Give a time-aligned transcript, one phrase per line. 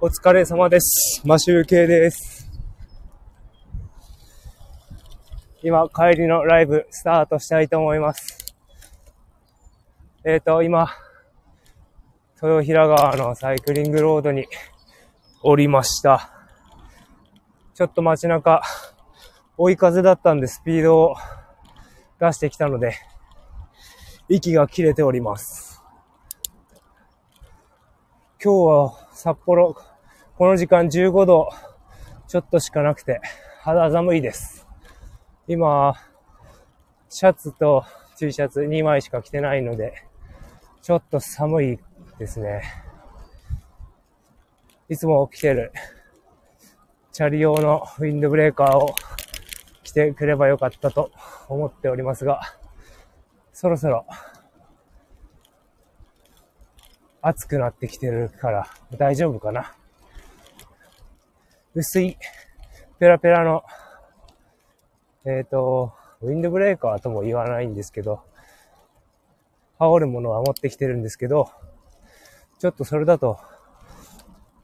[0.00, 1.20] お疲れ様です。
[1.26, 2.50] マシュー系です。
[5.62, 8.54] 今、帰りのライブスタートしたいと思います。
[10.24, 10.88] えっ、と、今、
[12.42, 14.46] 豊平川のサイクリングロードに
[15.42, 16.30] 降りました。
[17.74, 18.62] ちょっと街中、
[19.58, 21.16] 追い風だったんでスピードを
[22.18, 22.94] 出してきたので、
[24.30, 25.65] 息が切れております。
[28.38, 29.74] 今日は札幌、
[30.36, 31.48] この時間15度
[32.28, 33.22] ちょっとしかなくて
[33.62, 34.66] 肌寒いです。
[35.48, 35.94] 今、
[37.08, 37.86] シャツと
[38.18, 39.94] T シャツ2枚しか着てないので、
[40.82, 41.78] ちょっと寒い
[42.18, 42.62] ですね。
[44.90, 45.72] いつも着てる
[47.12, 48.94] チャリ用のウィンドブレーカーを
[49.82, 51.10] 着てくればよかったと
[51.48, 52.42] 思っておりますが、
[53.54, 54.04] そろそろ
[57.28, 59.74] 暑くなってきてるから大丈夫かな？
[61.74, 62.16] 薄い
[63.00, 63.64] ペラペラの、
[65.24, 68.20] えっ、と、ウィンドブレーカーとも言わないんですけど、
[69.80, 71.50] 羽織るものは持ってきてるんですけど、
[72.60, 73.40] ちょっとそれだと、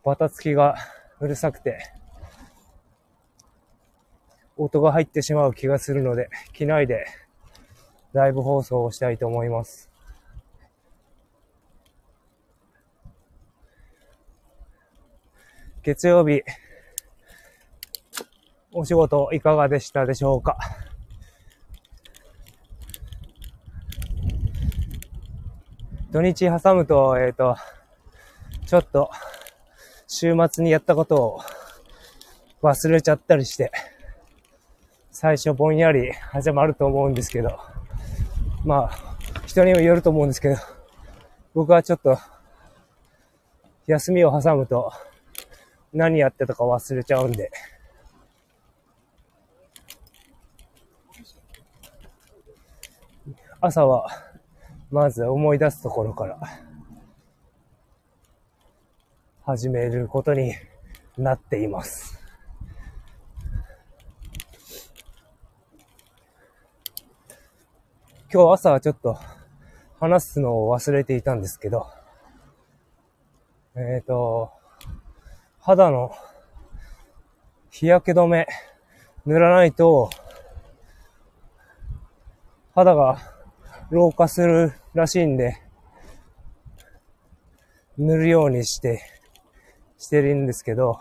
[0.05, 0.77] バタつきが
[1.19, 1.81] うるさくて、
[4.57, 7.07] 音が入ってしまう気がするので、機内で
[8.13, 9.92] ライブ放送をしたいと思います。
[15.83, 16.43] 月曜日、
[18.73, 20.57] お仕事いかがでしたでしょうか？
[26.13, 27.57] 土日挟むと、えっ、と、
[28.65, 29.11] ちょっと、
[30.07, 31.41] 週末にやったことを
[32.63, 33.73] 忘れちゃったりして、
[35.11, 37.59] 最初ぼんやり始まると思うんですけど、
[38.65, 39.17] まあ、
[39.47, 40.57] 人にもよると思うんですけど、
[41.55, 42.19] 僕はちょっと、
[43.89, 44.93] 休みを挟むと、
[45.93, 47.51] 何やってたか忘れちゃうんで、
[53.61, 54.09] 朝は、
[54.91, 56.39] まず思い出すところから、
[59.45, 60.55] 始めることに
[61.19, 62.19] なっています。
[68.33, 69.19] 今日朝はちょっと
[70.01, 71.87] 話すのを忘れていたんですけど、
[73.77, 74.62] えっ、と、
[75.65, 76.11] 肌の
[77.71, 78.49] 日焼け止め
[79.25, 80.11] 塗らないと
[82.75, 83.19] 肌が
[83.91, 85.57] 老化するらしいんで、
[87.97, 89.03] 塗るようにして、
[89.99, 90.99] してるんですけど、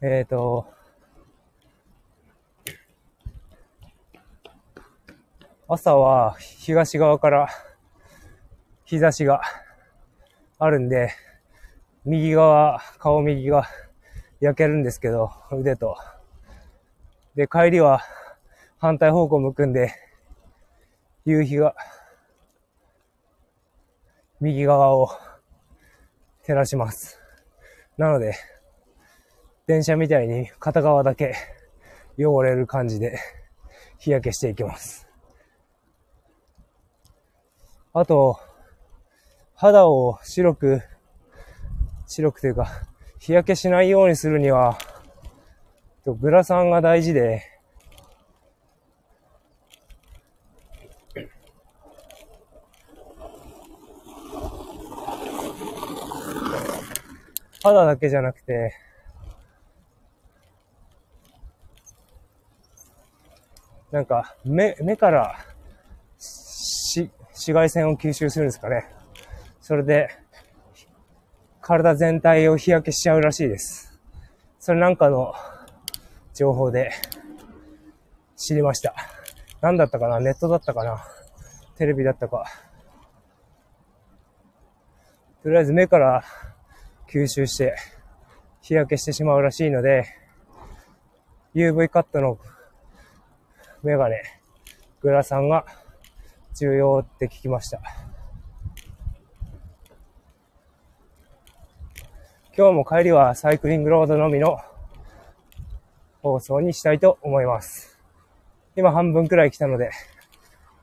[0.00, 0.66] えっ、と、
[5.68, 7.48] 朝は東側から
[8.84, 9.42] 日差しが
[10.58, 11.12] あるんで、
[12.04, 13.68] 右側、顔右が
[14.40, 15.96] 焼けるんですけど、腕と。
[17.36, 18.02] で、帰りは
[18.78, 19.94] 反対方向向くんで、
[21.24, 21.76] 夕日が
[24.40, 25.10] 右側を
[26.44, 27.20] 照らします。
[27.96, 28.34] なので、
[29.68, 31.36] 電車みたいに片側だけ
[32.18, 33.20] 汚れる感じで
[33.98, 35.06] 日焼けしていきます。
[37.92, 38.40] あと、
[39.54, 40.82] 肌を白く、
[42.12, 42.68] 白くというか、
[43.18, 44.76] 日焼けしないようにするには、
[46.04, 47.42] グラサンが大事で、
[57.62, 58.74] 肌だけじゃなくて、
[63.90, 65.38] なんか、目、目から、
[66.18, 68.86] し、紫外線を吸収するんですかね。
[69.62, 70.21] それで、
[71.62, 73.98] 体全体を日焼けしちゃうらしいです。
[74.58, 75.32] それなんかの
[76.34, 76.90] 情報で
[78.36, 78.94] 知りました。
[79.60, 80.18] 何だったかな？
[80.18, 81.04] ネットだったかな？
[81.76, 82.44] テレビだったか。
[85.44, 86.24] とりあえず目から
[87.08, 87.76] 吸収して
[88.60, 90.06] 日焼けしてしまうらしいので、
[91.54, 92.38] UV カットの
[93.84, 94.22] メガネ、
[95.00, 95.64] グラサンが
[96.54, 97.80] 重要って聞きました。
[102.54, 104.58] 今日も帰りはサイクリングロードのみの
[106.20, 107.98] 放送にしたいと思います。
[108.76, 109.90] 今半分くらい来たので、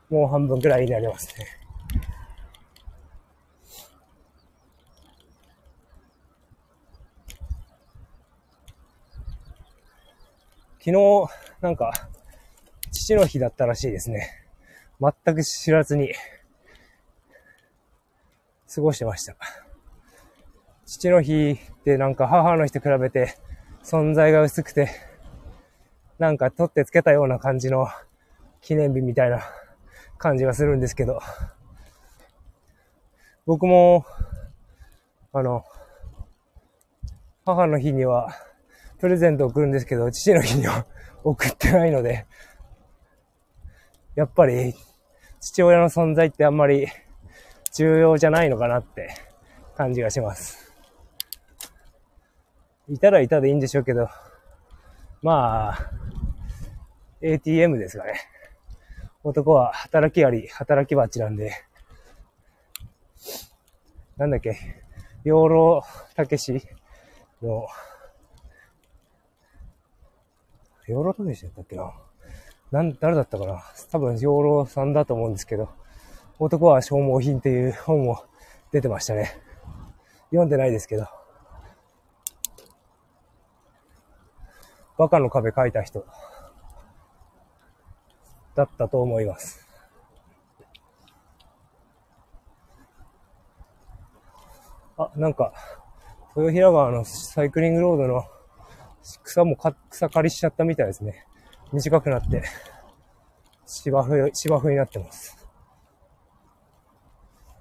[0.08, 1.46] もう半分くらいになりますね。
[10.80, 11.28] 昨日、
[11.60, 11.92] なんか、
[12.90, 14.28] 父の日だったらしいですね。
[15.00, 16.12] 全く知らずに、
[18.74, 19.36] 過ごしてました。
[20.90, 23.36] 父の日ってなんか母の日と比べて
[23.84, 24.90] 存在が薄くて、
[26.18, 27.86] なんか取ってつけたような感じの
[28.60, 29.40] 記念日みたいな
[30.18, 31.20] 感じがするんですけど、
[33.46, 34.04] 僕も、
[35.32, 35.62] あの、
[37.46, 38.34] 母の日には
[38.98, 40.86] プレゼントを送るんですけど、父の日には
[41.22, 42.26] 送ってないので、
[44.16, 44.74] やっぱり
[45.38, 46.88] 父親の存在ってあんまり
[47.74, 49.14] 重要じゃないのかなって
[49.76, 50.69] 感じがします。
[52.90, 54.08] いたらいたでいいんでしょうけど、
[55.22, 55.92] まあ、
[57.22, 58.14] ATM ですかね。
[59.22, 61.52] 男は働きあり、働き蜂なんで、
[64.16, 64.58] なんだっけ、
[65.22, 65.84] 養老
[66.16, 66.66] たけし
[67.40, 67.68] の、
[70.88, 71.92] 養老たけしだったっけな？
[72.72, 73.62] なん、誰だったかな？
[73.92, 75.68] 多分養老さんだと思うんですけど、
[76.40, 78.24] 男は消耗品っていう本も
[78.72, 79.38] 出てましたね。
[80.30, 81.06] 読んでないですけど。
[85.00, 86.04] バカの壁書いた人
[88.54, 89.66] だったと思います。
[94.98, 95.54] あ、なんか、
[96.36, 98.24] 豊平川のサイクリングロードの
[99.22, 101.24] 草もか草刈りしちゃったみたいですね。
[101.72, 102.42] 短くなって、
[103.64, 105.48] 芝生、芝生になってます。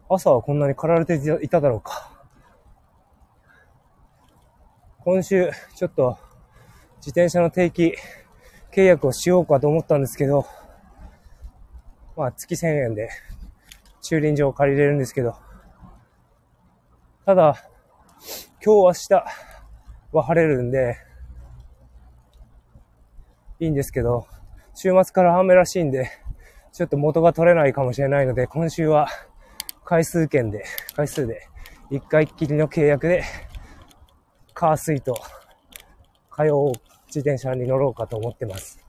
[0.10, 2.12] 朝はこんなに駆られていただろうか。
[5.06, 6.18] 今週、ちょっと、
[7.00, 7.96] 自転車の定期
[8.74, 10.46] 契約をしようかと思ったんですけど、
[12.18, 13.10] まあ、月1000円で
[14.02, 15.36] 駐輪場を借りれるんですけど、
[17.26, 17.56] ただ、
[18.64, 19.24] 今日明日
[20.12, 20.98] は晴れるんで、
[23.62, 24.28] いいんですけど、
[24.74, 26.12] 週末から雨らしいんで、
[26.74, 29.08] ちょっと元が取れないかもしれないので、今週は
[29.86, 30.66] 回数券で、
[30.96, 31.48] 回数で、
[31.90, 33.24] 一回きりの契約で、
[34.54, 35.16] カースイと、
[36.36, 38.80] 通う自転車に乗ろうかと思ってます。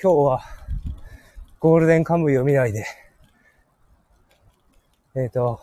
[0.00, 0.42] 今日は
[1.58, 2.86] ゴールデンカムイを見ないで、
[5.16, 5.60] えっ、ー、と、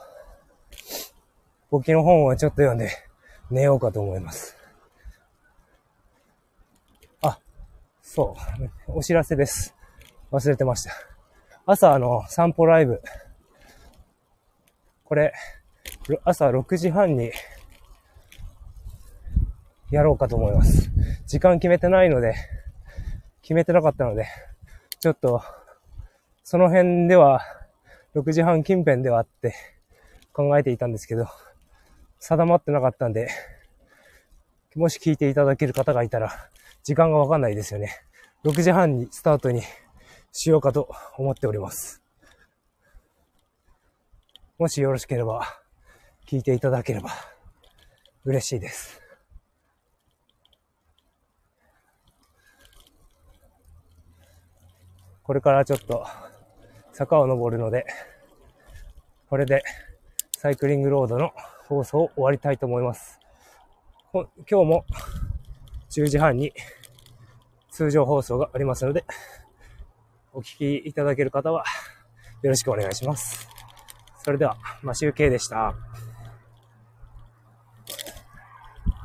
[1.72, 2.92] 簿記の本をちょっと読んで
[3.50, 4.56] 寝ようかと思います。
[7.22, 7.40] あ、
[8.02, 8.36] そ
[8.88, 9.76] う、お知らせです。
[10.32, 10.92] 忘れてました。
[11.66, 13.02] 朝あの、散歩ライブ。
[15.04, 15.34] これ、
[16.24, 17.32] 朝6時半に
[19.90, 20.92] やろうかと思います。
[21.26, 22.36] 時間決めてないので、
[23.42, 24.28] 決めてなかったので、
[25.00, 25.42] ちょっと、
[26.44, 27.42] その辺では、
[28.16, 29.56] 6時半近辺ではあって
[30.32, 31.28] 考えていたんですけど、
[32.20, 33.30] 定まってなかったんで、
[34.76, 36.50] もし聞いていただける方がいたら、
[36.84, 37.92] 時間がわかんないですよね。
[38.44, 39.62] 6時半にスタートに
[40.32, 42.02] しようかと思っております。
[44.58, 45.46] もしよろしければ、
[46.28, 47.10] 聞いていただければ
[48.24, 49.02] 嬉しいです。
[55.24, 56.06] これからちょっと
[56.94, 57.86] 坂を登るので、
[59.30, 59.64] これで
[60.38, 61.32] サイクリングロードの
[61.68, 63.20] 放送を終わりたいと思います。
[64.14, 64.86] 今日も
[65.90, 66.54] 10時半に
[67.72, 69.04] 通常放送がありますので、
[70.32, 71.66] お聴きいただける方は
[72.42, 73.48] よろしくお願いします。
[74.24, 75.76] それでは、マシュウケイでした。